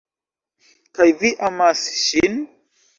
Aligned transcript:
Kaj 0.99 1.07
vi 1.21 1.33
amas 1.51 1.87
ŝin? 2.03 2.45